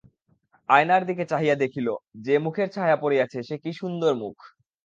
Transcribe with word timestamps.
আয়নার 0.69 1.03
দিকে 1.09 1.23
চাহিয়া 1.25 1.55
দেখিল, 1.55 1.87
যে 2.25 2.35
মুখের 2.37 2.67
ছায়া 2.75 2.97
পড়িয়াছে 2.97 3.39
সে 3.47 3.55
কী 3.63 3.71
সুন্দর 3.81 4.11
মুখ! 4.15 4.37